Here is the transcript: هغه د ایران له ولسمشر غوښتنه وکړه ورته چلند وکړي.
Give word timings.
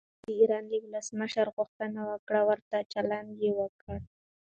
هغه 0.09 0.19
د 0.27 0.29
ایران 0.41 0.63
له 0.71 0.77
ولسمشر 0.85 1.47
غوښتنه 1.55 2.01
وکړه 2.11 2.41
ورته 2.49 2.77
چلند 2.93 3.31
وکړي. 3.59 3.99